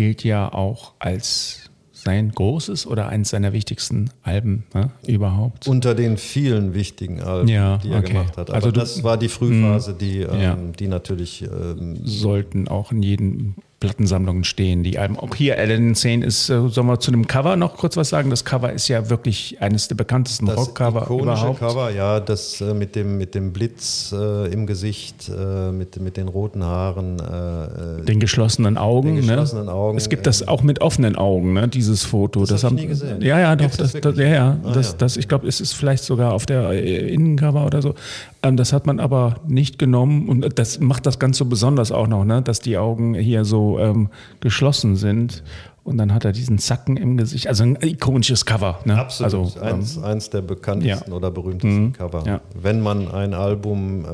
[0.00, 5.68] gilt ja auch als sein großes oder eins seiner wichtigsten Alben ne, überhaupt.
[5.68, 8.12] Unter den vielen wichtigen Alben, Ja, die er okay.
[8.14, 8.48] gemacht hat.
[8.48, 10.56] Aber Also du- das war die Frühphase, die, ähm, Ja.
[10.56, 15.18] die natürlich ähm, sollten auch in jeden Plattensammlungen stehen, die Alben.
[15.18, 18.28] Auch hier, Aladdin Insane ist, äh, sollen wir zu dem Cover noch kurz was sagen?
[18.28, 21.60] Das Cover ist ja wirklich eines der bekanntesten das Rockcover überhaupt.
[21.60, 26.18] Cover, ja, das äh, mit, dem, mit dem Blitz äh, im Gesicht, äh, mit, mit
[26.18, 27.18] den roten Haaren.
[27.20, 29.16] Äh, äh, Den geschlossenen Augen.
[29.16, 29.72] Den geschlossenen ne?
[29.72, 31.66] Augen, Es gibt das auch mit offenen Augen, ne?
[31.66, 32.44] dieses Foto.
[32.44, 33.22] Das hab ich haben, nie gesehen.
[33.22, 33.70] Ja, ja, doch.
[33.74, 34.96] Das Das, das, ja, ja, Ah, das, ja.
[34.98, 37.94] das, ich glaube, es ist vielleicht sogar auf der Innencover oder so.
[38.42, 42.06] Ähm, das hat man aber nicht genommen und das macht das ganz so besonders auch
[42.06, 42.40] noch, ne?
[42.42, 44.08] dass die Augen hier so ähm,
[44.40, 45.42] geschlossen sind.
[45.82, 47.48] Und dann hat er diesen Zacken im Gesicht.
[47.48, 48.78] Also ein ikonisches Cover.
[48.84, 48.98] Ne?
[48.98, 49.32] Absolut.
[49.56, 51.16] Also, ähm, eins, eins der bekanntesten ja.
[51.16, 52.22] oder berühmtesten Cover.
[52.26, 52.40] ja.
[52.54, 54.08] Wenn man ein Album, äh,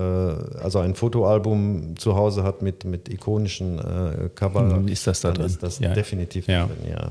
[0.63, 5.29] also ein Fotoalbum zu Hause hat mit, mit ikonischen äh, Cover, Dann ist das da
[5.29, 5.47] dann drin.
[5.47, 5.93] ist das Ja.
[5.93, 6.67] definitiv Ja.
[6.67, 7.11] drin, ja.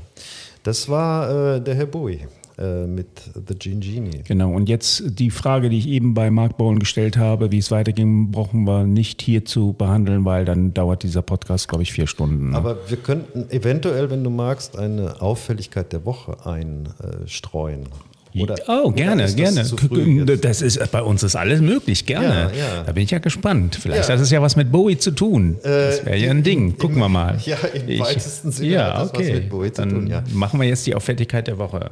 [0.64, 2.22] Das war äh, der Herr Bowie
[2.58, 3.08] äh, mit
[3.48, 4.22] The Gene Genie.
[4.28, 7.72] Genau, und jetzt die Frage, die ich eben bei Mark Bowen gestellt habe, wie es
[7.72, 12.08] weiterging, brauchen wir nicht hier zu behandeln, weil dann dauert dieser Podcast, glaube ich, vier
[12.08, 12.52] Stunden.
[12.52, 12.58] Ne?
[12.58, 17.88] Aber wir könnten eventuell, wenn du magst, eine Auffälligkeit der Woche einstreuen.
[18.38, 19.64] Oder, oh, gerne, das gerne.
[20.42, 22.52] Das ist, bei uns ist alles möglich, gerne.
[22.54, 22.84] Ja, ja.
[22.86, 23.76] Da bin ich ja gespannt.
[23.76, 24.16] Vielleicht Ja.
[24.16, 25.56] hat es ja was mit Bowie zu tun.
[25.64, 26.78] Das wäre ja ein Ding.
[26.78, 27.38] Gucken wir mal.
[27.46, 29.34] Ja, im Ich- weitesten Sinne ja, hat das was okay.
[29.36, 30.22] mit Bowie zu Dann tun, ja.
[30.34, 31.92] machen wir jetzt die Auffälligkeit der Woche.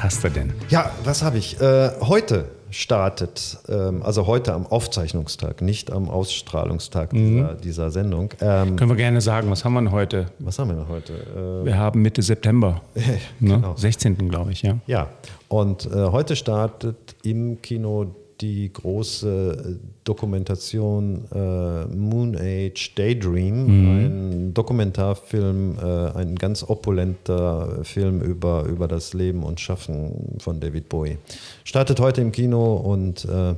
[0.00, 0.50] Was hast du denn?
[0.70, 1.60] Ja, was habe ich?
[1.60, 8.30] Äh, heute startet, ähm, also heute am Aufzeichnungstag, nicht am Ausstrahlungstag dieser, dieser Sendung.
[8.40, 10.26] Ähm, Können wir gerne sagen, was haben wir denn heute?
[10.38, 11.12] was haben wir noch heute?
[11.12, 12.80] Äh, Wir haben Mitte September,
[13.40, 13.56] ne?
[13.56, 13.76] Genau.
[13.76, 14.30] 16.
[14.30, 14.78] glaube ich, ja.
[14.86, 15.08] Ja,
[15.48, 24.54] und äh, heute startet im Kino die große äh, Dokumentation äh, Moon Age Daydream, ein
[24.54, 31.18] Dokumentarfilm, äh, ein ganz opulenter Film über, über das Leben und Schaffen von David Bowie.
[31.64, 33.54] Startet heute im Kino und äh,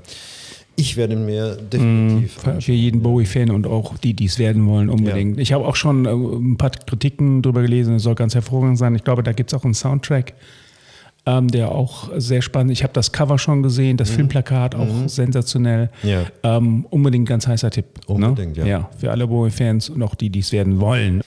[0.74, 4.88] ich werde mir definitiv Für, für jeden Bowie-Fan und auch die, die es werden wollen,
[4.88, 5.38] unbedingt.
[5.38, 8.94] Ich habe auch schon äh, ein paar Kritiken drüber gelesen, es soll ganz hervorragend sein.
[8.94, 10.32] Ich glaube, da gibt es auch einen Soundtrack,
[11.24, 15.90] ähm, der auch sehr spannend Ich habe das Cover schon gesehen, das Filmplakat auch sensationell.
[16.02, 16.08] Mhm.
[16.08, 16.26] Ja.
[16.42, 17.86] Ähm, unbedingt ganz heißer Tipp.
[18.06, 18.62] Unbedingt, ne?
[18.62, 18.66] ja.
[18.66, 18.90] ja.
[18.98, 21.22] Für alle Bowie-Fans und auch die, die es werden wollen.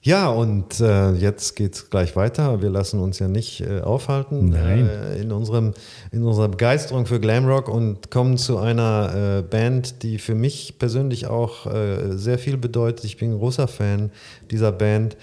[0.00, 2.62] Ja, und äh, jetzt geht's gleich weiter.
[2.62, 4.54] Wir lassen uns ja nicht äh, aufhalten.
[4.54, 5.74] Äh, in, unserem,
[6.12, 11.26] in unserer Begeisterung für Glamrock und kommen zu einer äh, Band, die für mich persönlich
[11.26, 13.04] auch äh, sehr viel bedeutet.
[13.04, 14.10] Ich bin ein großer Fan
[14.50, 15.16] dieser Band,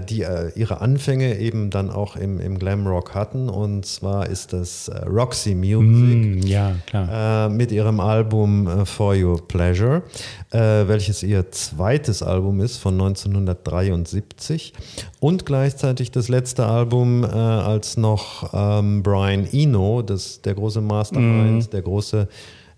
[0.00, 3.48] die äh, ihre Anfänge eben dann auch im, im Glamrock hatten.
[3.48, 7.46] Und zwar ist das äh, Roxy Music Mm, ja, klar.
[7.46, 10.02] äh, mit ihrem Album äh, For Your Pleasure,
[10.50, 14.72] äh, welches ihr zweites Album ist von 1973
[15.20, 21.72] und gleichzeitig das letzte Album, äh, als noch ähm, Brian Eno, das, der große Mastermind,
[21.72, 22.28] der große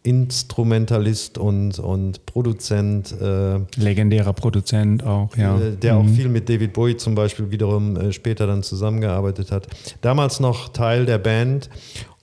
[0.09, 5.61] Instrumentalist und, und Produzent, äh, Legendärer Produzent auch, ja.
[5.61, 9.67] äh, der auch viel mit David Bowie zum Beispiel wiederum äh, später dann zusammengearbeitet hat.
[10.01, 11.69] Damals noch Teil der Band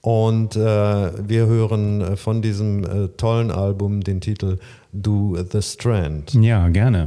[0.00, 4.58] und äh, wir hören äh, von diesem äh, tollen Album den Titel
[4.92, 6.34] Do the Strand.
[6.34, 7.06] Ja, gerne.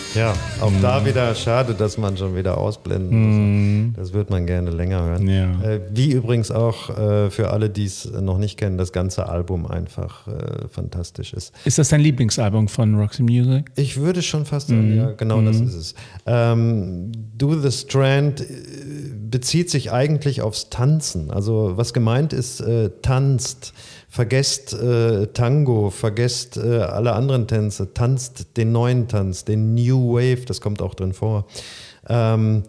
[0.13, 3.95] Ja, auch da wieder schade, dass man schon wieder ausblenden muss.
[3.95, 5.27] Das wird man gerne länger hören.
[5.27, 5.61] Ja.
[5.61, 9.65] Äh, wie übrigens auch äh, für alle, die es noch nicht kennen, das ganze Album
[9.65, 11.53] einfach äh, fantastisch ist.
[11.63, 13.71] Ist das dein Lieblingsalbum von Roxy Music?
[13.75, 15.95] Ich würde schon fast sagen, ja, genau das ist es.
[16.25, 18.45] Ähm, Do the Strand äh,
[19.29, 21.31] bezieht sich eigentlich aufs Tanzen.
[21.31, 23.73] Also was gemeint ist, äh, tanzt,
[24.11, 30.45] vergesst äh, Tango, vergesst äh, alle anderen Tänze, tanzt den neuen Tanz, den New Wave,
[30.45, 31.47] das kommt auch drin vor.
[32.09, 32.63] Ähm,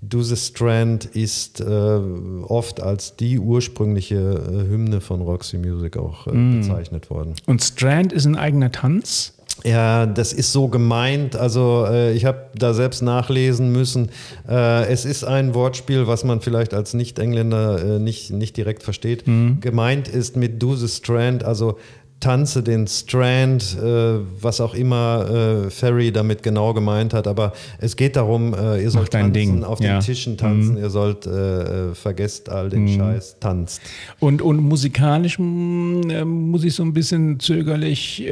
[0.00, 6.26] Do the Strand ist äh, oft als die ursprüngliche äh, Hymne von Roxy Music auch
[6.26, 7.34] äh, bezeichnet worden.
[7.46, 9.34] Und Strand ist ein eigener Tanz.
[9.64, 11.36] Ja, das ist so gemeint.
[11.36, 14.10] Also äh, ich habe da selbst nachlesen müssen.
[14.48, 19.24] Äh, es ist ein Wortspiel, was man vielleicht als Nicht-Engländer äh, nicht, nicht direkt versteht.
[19.24, 21.78] Gemeint ist mit Do the Strand, also
[22.20, 27.28] tanze den Strand, äh, was auch immer äh, Ferry damit genau gemeint hat.
[27.28, 29.62] Aber es geht darum, äh, ihr sollt tanzen, Ding.
[29.64, 30.00] auf den Ja.
[30.00, 33.80] Tischen tanzen, ihr sollt äh, äh, vergesst all den Scheiß, tanzt.
[34.18, 38.24] Und, und musikalisch mm, äh, muss ich so ein bisschen zögerlich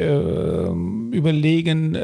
[1.12, 1.96] überlegen,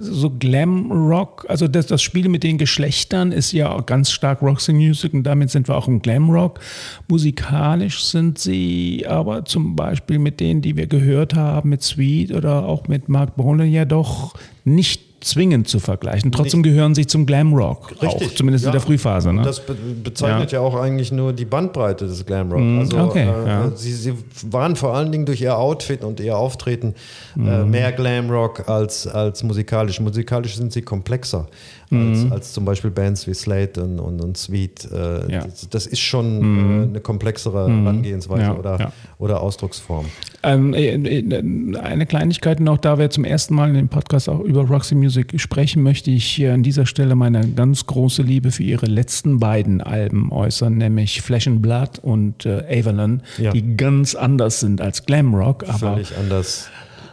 [0.00, 4.42] so Glam Rock, also das, das Spiel mit den Geschlechtern ist ja auch ganz stark
[4.42, 6.60] Roxy Music und damit sind wir auch im Glam Rock.
[7.08, 12.66] Musikalisch sind sie aber zum Beispiel mit denen, die wir gehört haben, mit Sweet oder
[12.66, 16.30] auch mit Mark Bolan ja doch nicht zwingend zu vergleichen.
[16.32, 18.70] Trotzdem gehören sie zum Glam Rock, auch, zumindest ja.
[18.70, 19.32] in der Frühphase.
[19.32, 19.42] Ne?
[19.42, 20.60] Das be bezeichnet ja.
[20.60, 22.60] auch eigentlich nur die Bandbreite des Glamrock.
[22.60, 23.72] Also okay, äh, ja.
[23.74, 24.14] sie, sie
[24.50, 26.94] waren vor allen Dingen durch ihr Outfit und ihr Auftreten
[27.36, 27.70] äh, Mhm.
[27.70, 30.00] mehr Glamrock als, als musikalisch.
[30.00, 31.46] Musikalisch sind sie komplexer
[31.90, 34.88] als, als zum Beispiel Bands wie Slate und, und, und Sweet.
[34.92, 35.30] Äh, Mhm.
[35.30, 35.40] Ja.
[35.40, 35.44] Mhm.
[35.50, 38.92] das, das ist schon äh, eine komplexere Herangehensweise Ja, oder, ja.
[39.18, 40.06] oder Ausdrucksform.
[40.42, 44.40] Ähm, äh, äh, eine Kleinigkeit noch, da wir zum ersten Mal in dem Podcast auch
[44.40, 48.62] über Roxy Music sprechen, möchte ich hier an dieser Stelle meine ganz große Liebe für
[48.62, 54.60] ihre letzten beiden Alben äußern, nämlich Flesh and Blood und äh, Avalon, die ganz anders
[54.60, 56.68] sind als Glamrock, aber Völlig anders.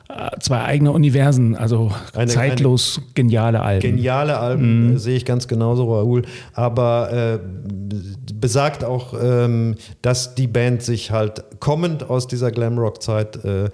[0.10, 3.82] Äh, zwei eigene Universen, also Eine- zeitlos geniale Alben.
[3.82, 6.24] Geniale Alben äh, sehe ich ganz genauso, Raoul.
[6.54, 7.40] Aber äh,
[8.34, 13.70] besagt auch, ähm, dass die Band sich halt kommend aus dieser Glamrock-Zeit äh,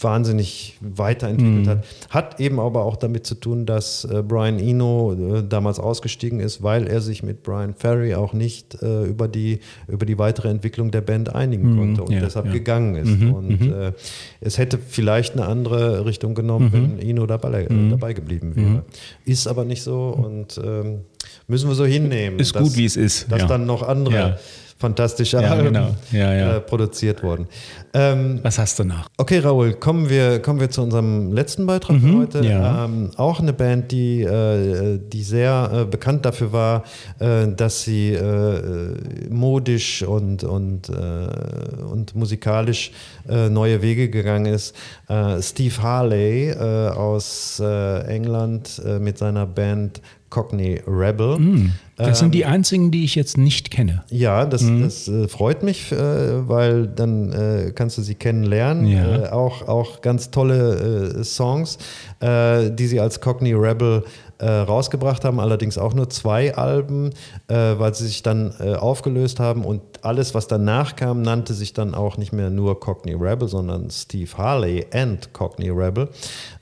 [0.00, 1.84] wahnsinnig weiterentwickelt hat.
[2.08, 6.62] Hat eben aber auch damit zu tun, dass äh, Brian Eno äh, damals ausgestiegen ist,
[6.62, 10.90] weil er sich mit Brian Ferry auch nicht äh, über, die, über die weitere Entwicklung
[10.90, 12.52] der Band einigen konnte und ja, deshalb ja.
[12.52, 13.22] gegangen ist.
[13.22, 13.92] und äh,
[14.40, 18.84] es hätte vielleicht eine andere Richtung genommen, wenn Eno dabei, äh, dabei geblieben wäre.
[19.24, 21.00] Ist aber nicht so und ähm,
[21.48, 22.38] müssen wir so hinnehmen.
[22.38, 23.46] Ist gut, wie es ist, Dass ja.
[23.46, 24.38] dann noch andere
[24.82, 24.88] Ja.
[24.88, 25.94] fantastische Ja, genau.
[26.10, 26.56] Ja, ja.
[26.56, 27.46] Äh, produziert wurden.
[27.94, 29.06] Ähm, Was hast du noch?
[29.18, 32.38] Okay, Raoul, kommen wir, kommen wir zu unserem letzten Beitrag für heute.
[32.38, 32.84] Mhm, ja.
[32.84, 36.84] Ähm, auch eine Band, die, äh, die sehr äh, bekannt dafür war,
[37.18, 38.94] äh, dass sie äh,
[39.30, 42.92] modisch und, und, äh, und musikalisch
[43.28, 44.74] äh, neue Wege gegangen ist.
[45.08, 50.00] Äh, Steve Harley äh, aus äh, England äh, mit seiner Band
[50.32, 51.38] Cockney Rebel.
[51.38, 51.72] Mhm.
[51.96, 54.02] Das Ähm, sind die einzigen, die ich jetzt nicht kenne.
[54.08, 58.86] Ja, das, das äh, freut mich, äh, weil dann äh, kannst du sie kennenlernen.
[58.86, 59.24] Ja.
[59.24, 61.76] Äh, auch, auch ganz tolle äh, Songs,
[62.20, 64.04] äh, die sie als Cockney Rebel
[64.44, 67.10] rausgebracht haben, allerdings auch nur zwei Alben,
[67.46, 72.16] weil sie sich dann aufgelöst haben und alles, was danach kam, nannte sich dann auch
[72.16, 76.08] nicht mehr nur Cockney Rebel, sondern Steve Harley and Cockney Rebel.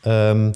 [0.05, 0.53] Ähm,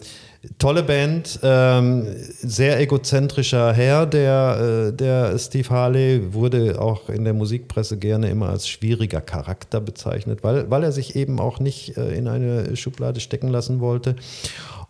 [0.58, 2.06] Tolle Band, ähm,
[2.40, 8.50] sehr egozentrischer Herr, der, äh, der Steve Harley wurde auch in der Musikpresse gerne immer
[8.50, 13.20] als schwieriger Charakter bezeichnet, weil, weil er sich eben auch nicht äh, in eine Schublade
[13.20, 14.16] stecken lassen wollte.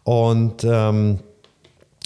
[0.03, 1.21] Und ähm,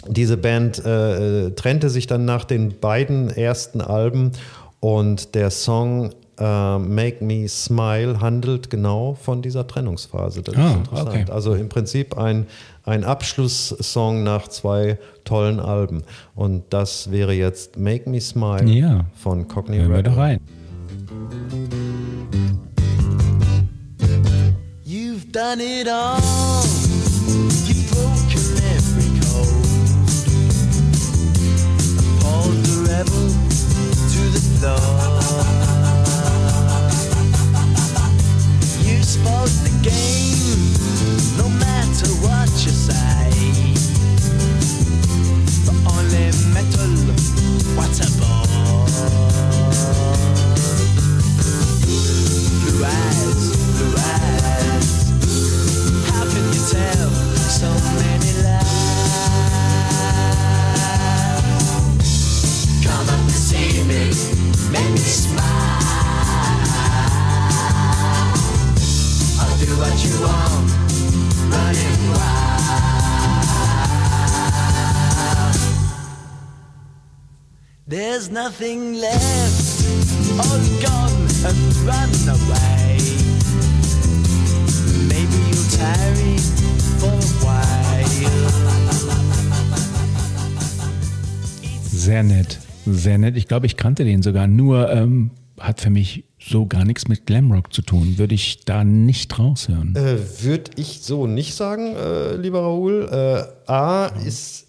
[0.07, 4.33] diese Band äh, trennte sich dann nach den beiden ersten Alben
[4.81, 10.43] und der Song äh, Make Me Smile handelt genau von dieser Trennungsphase.
[10.43, 11.09] Das Ah, ist interessant.
[11.09, 11.25] okay.
[11.33, 12.47] Also im Prinzip ein,
[12.89, 16.03] ein Abschlusssong nach zwei tollen Alben.
[16.35, 19.05] Und das wäre jetzt Make Me Smile Ja.
[19.15, 20.41] von Cockney Hören wir doch rein.
[24.85, 26.19] You've done it all.
[27.67, 29.67] You've broken every code.
[32.21, 33.29] Pulled the rebel
[34.13, 34.79] to the floor.
[38.83, 40.48] You spoke the game,
[78.59, 79.87] nothing left,
[80.41, 82.99] all gone and run away.
[85.09, 86.39] Maybe you'll tarry
[86.99, 87.69] for a while.
[91.93, 93.37] Sehr nett, sehr nett.
[93.37, 94.47] Ich glaube, ich kannte den sogar.
[94.47, 98.19] Nur ähm, hat für mich so gar nichts mit Glamrock zu tun.
[98.19, 99.95] Würde ich da nicht raushören.
[99.95, 103.09] Äh, Würde ich so nicht sagen, äh, lieber Raoul.
[103.11, 104.68] Äh, A ist,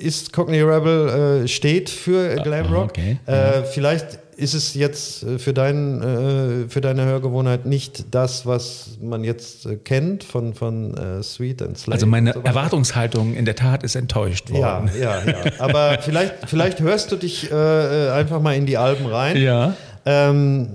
[0.00, 2.90] ist Cockney Rebel äh, steht für Glamrock.
[2.90, 8.46] okay, Äh, vielleicht ist es jetzt äh, für, dein, äh, für deine Hörgewohnheit nicht das,
[8.46, 11.94] was man jetzt äh, kennt von, von äh, Sweet and Slave.
[11.96, 12.40] Also meine so.
[12.40, 14.90] Erwartungshaltung in der Tat ist enttäuscht Ja, worden.
[14.98, 15.34] ja, ja.
[15.58, 19.36] Aber vielleicht, vielleicht hörst du dich äh, äh, einfach mal in die Alben rein.
[19.36, 19.74] Ja.
[20.06, 20.70] Ähm,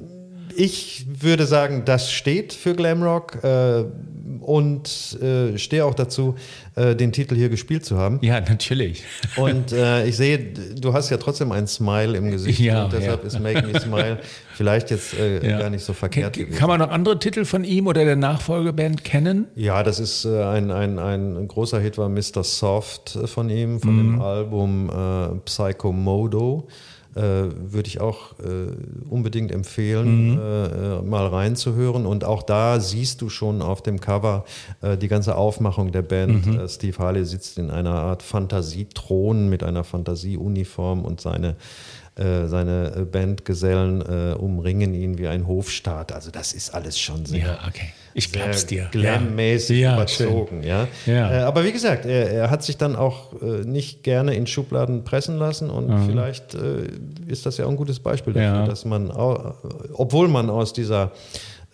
[0.56, 3.84] ich würde sagen, das steht für Glamrock äh,
[4.46, 6.36] und äh, stehe auch dazu,
[6.76, 8.20] äh, den Titel hier gespielt zu haben.
[8.22, 9.04] Ja, natürlich.
[9.38, 10.38] Und äh, ich sehe,
[10.80, 13.28] du hast ja trotzdem ein Smile im Gesicht Ja, und deshalb ja.
[13.28, 14.20] ist Make Me Smile
[14.54, 15.60] vielleicht jetzt äh, Ja.
[15.60, 16.34] gar nicht so verkehrt.
[16.34, 16.58] Kann, gewesen.
[16.60, 19.48] kann man noch andere Titel von ihm oder der Nachfolgeband kennen?
[19.56, 22.44] Ja, das ist äh, ein, ein, ein großer Hit war Mr.
[22.44, 24.92] Soft äh, von ihm, von dem Album
[25.46, 26.68] Psycho Modo.
[27.16, 28.74] Äh, Würde ich auch äh,
[29.10, 32.06] unbedingt empfehlen, äh, äh, mal reinzuhören.
[32.06, 34.44] Und auch da siehst du schon auf dem Cover
[34.82, 36.46] äh, die ganze Aufmachung der Band.
[36.46, 41.56] Äh, Steve Harley sitzt in einer Art Fantasiethron mit einer Fantasieuniform und seine
[42.18, 44.02] seine Bandgesellen
[44.36, 46.14] umringen ihn wie ein Hofstaat.
[46.14, 47.90] Also das ist alles schon sehr, Ja, okay.
[48.18, 48.88] Ich glaub's dir.
[48.92, 50.64] glammäßig Ja, überzogen.
[50.64, 50.88] Ja?
[51.06, 51.32] Ja.
[51.32, 55.04] Äh, aber wie gesagt, er, er hat sich dann auch äh, nicht gerne in Schubladen
[55.04, 56.88] pressen lassen und vielleicht äh,
[57.28, 59.54] ist das ja auch ein gutes Beispiel dafür, dass man, au-
[59.94, 61.12] obwohl man aus dieser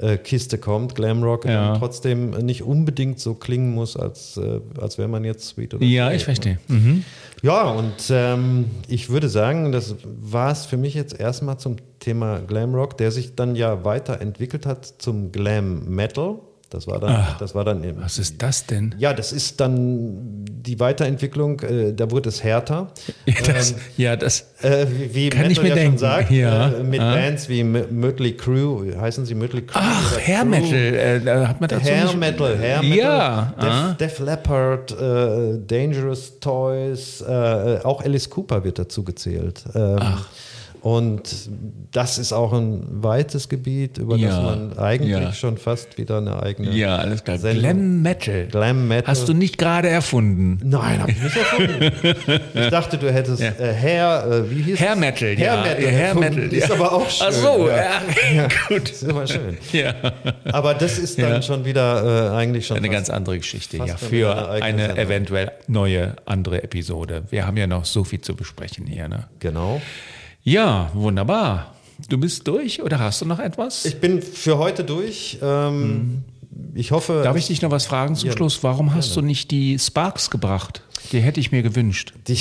[0.02, 1.78] äh, Kiste kommt, Glamrock, Ja.
[1.78, 6.06] trotzdem nicht unbedingt so klingen muss, als, äh, als wäre man jetzt Sweet oder Ja,
[6.08, 6.26] Straight, ich ne?
[6.26, 6.58] verstehe.
[6.68, 7.04] Mhm.
[7.44, 12.40] Ja, und ähm, ich würde sagen, das war es für mich jetzt erstmal zum Thema
[12.40, 16.36] Glamrock, der sich dann ja weiterentwickelt hat zum Glam Metal.
[16.72, 18.02] Das war dann, das war dann eben.
[18.02, 18.96] Was ist das denn?
[18.98, 22.88] Ja, das ist dann die Weiterentwicklung, äh, da wurde es härter.
[23.46, 24.46] Das, ja, das.
[24.62, 26.70] Äh, wie Kann Metal ich mir ja denken, schon sagt, ja.
[26.70, 27.14] äh, mit Ah.
[27.14, 29.80] Bands wie Mötley Crew, heißen sie Mötley Crew?
[29.82, 30.50] Ach, Hair Crew?
[30.50, 30.74] Metal.
[30.96, 33.96] Äh, da hat man dazu Hair nicht- Metal, Hair Metal, Ja, ah.
[34.00, 39.64] Def, Def Leppard, äh, Dangerous Toys, äh, auch Alice Cooper wird dazu gezählt.
[39.76, 40.00] Ähm,
[40.82, 41.22] Und
[41.92, 45.32] das ist auch ein weites Gebiet, über das Ja, man eigentlich ja.
[45.32, 47.38] schon fast wieder eine eigene Ja, alles klar.
[47.38, 48.48] Sendung- Glam Metal.
[48.48, 49.06] Glam Metal.
[49.12, 50.60] Hast du nicht gerade erfunden?
[50.64, 51.92] Nein, habe ich nicht erfunden.
[52.56, 53.50] ich dachte, du hättest Ja.
[53.60, 54.96] äh, Hair, äh, wie hieß Hair?
[54.96, 55.62] Metal, Hair ja.
[55.62, 55.92] Metal.
[55.92, 56.16] Hair.
[56.16, 57.28] Metal, Ist aber auch schön.
[57.30, 58.02] Ach so, ja.
[58.36, 58.90] ja, gut.
[58.90, 59.58] Ist immer schön.
[59.74, 59.94] Ja.
[60.52, 64.50] Aber das ist dann schon wieder äh, eigentlich schon Eine ganz andere Geschichte, ja, für
[64.50, 67.22] eine eine eventuell neue andere Episode.
[67.30, 69.08] Wir haben ja noch so viel zu besprechen hier.
[69.08, 69.28] Ne?
[69.40, 69.80] Genau.
[70.44, 71.76] Ja, wunderbar.
[72.10, 73.86] Du bist durch oder hast du noch etwas?
[73.86, 75.38] Ich bin für heute durch.
[75.42, 76.24] Ähm,
[76.74, 77.22] Ich hoffe.
[77.24, 78.64] Darf ich dich noch was fragen zum Ja, Schluss?
[78.64, 80.82] Warum hast du nicht die Sparks gebracht?
[81.12, 82.14] Die hätte ich mir gewünscht.
[82.28, 82.38] Die,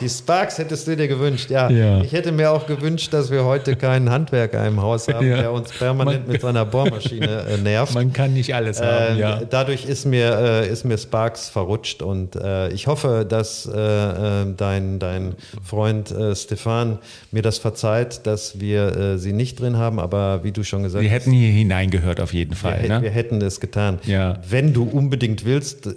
[0.00, 1.70] die Sparks hättest du dir gewünscht, ja.
[1.70, 2.00] Ja.
[2.02, 5.36] Ich hätte mir auch gewünscht, dass wir heute keinen Handwerker im Haus haben, Ja.
[5.36, 7.94] der uns permanent Man- mit seiner Bohrmaschine äh, nervt.
[7.94, 9.40] Man kann nicht alles haben, Ähm, ja.
[9.48, 14.46] Dadurch ist mir, äh, ist mir Sparks verrutscht und äh, ich hoffe, dass äh, äh,
[14.56, 15.34] dein, dein
[15.64, 16.98] Freund Stefan
[17.30, 21.08] mir das verzeiht, dass wir sie nicht drin haben, aber wie du schon gesagt Die
[21.08, 22.78] hast, hätten hier hineingehört auf jeden wir, Fall.
[22.80, 23.02] hä- Ne?
[23.02, 23.98] wir hätten es getan.
[24.04, 24.38] Ja.
[24.48, 25.88] Wenn du unbedingt willst,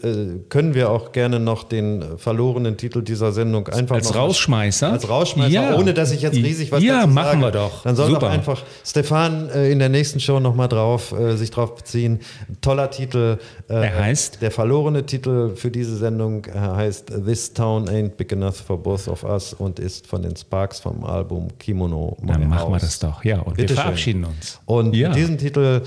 [0.50, 4.92] können wir auch gerne noch den verlorenen Titel dieser Sendung einfach Als noch Rausschmeißer?
[4.92, 5.76] als Rausschmeißer, Ja.
[5.76, 7.42] ohne dass ich jetzt riesig was Ja, dazu machen sage.
[7.42, 7.84] wir doch.
[7.84, 8.20] Dann soll Super.
[8.22, 12.20] doch einfach Stefan äh, in der nächsten Show nochmal drauf, äh, sich drauf beziehen.
[12.62, 13.38] Toller Titel.
[13.70, 14.42] Äh, Er heißt?
[14.42, 19.08] Der verlorene Titel für diese Sendung äh, heißt This Town Ain't Big Enough for Both
[19.08, 22.18] of Us und ist von den Sparks vom Album Kimono.
[22.22, 22.82] Dann machen wir House.
[22.82, 23.24] das doch.
[23.24, 23.84] Ja, und Bitte wir schön.
[23.84, 24.60] verabschieden uns.
[24.66, 25.10] Und ja.
[25.10, 25.82] mit diesem Titel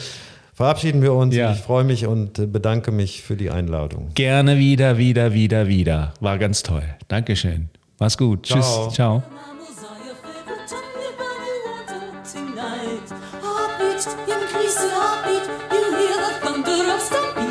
[0.54, 1.34] verabschieden wir uns.
[1.34, 1.52] Ja.
[1.52, 4.08] Ich freue mich und äh, bedanke mich für die Einladung.
[4.14, 6.14] Gerne wieder, wieder, wieder, wieder.
[6.20, 6.82] War ganz toll.
[7.08, 7.68] Dankeschön.
[7.98, 8.42] Mach's gut.
[8.44, 8.60] Ciao.
[8.60, 8.94] Tschüss.
[8.94, 9.22] Ciao.
[13.42, 15.44] Heartbeat, increase in heartbeat.
[15.72, 17.45] You hear the thunder of stampeding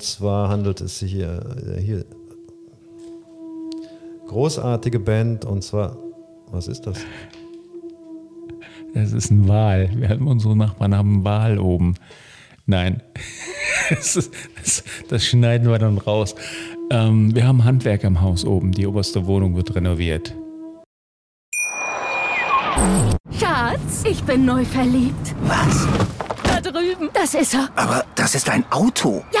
[0.00, 1.44] und zwar handelt es sich hier,
[1.76, 2.06] äh, hier
[4.28, 5.98] großartige Band und zwar,
[6.50, 7.00] was ist das?
[8.94, 9.90] Das ist ein Wal.
[9.94, 11.96] Wir haben unsere Nachbarn haben einen Wal oben.
[12.64, 13.02] Nein.
[13.90, 16.36] Das, ist, das, das schneiden wir dann raus.
[16.92, 18.70] Ähm, wir haben Handwerk im Haus oben.
[18.70, 20.32] Die oberste Wohnung wird renoviert.
[23.36, 25.34] Schatz, ich bin neu verliebt.
[25.42, 25.88] Was?
[26.44, 27.10] Da drüben.
[27.12, 27.68] Das ist er.
[27.74, 29.24] Aber das ist ein Auto.
[29.32, 29.40] Ja,